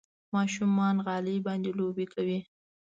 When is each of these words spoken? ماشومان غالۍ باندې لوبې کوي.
ماشومان 0.35 0.95
غالۍ 1.05 1.37
باندې 1.47 1.71
لوبې 1.79 2.05
کوي. 2.13 2.39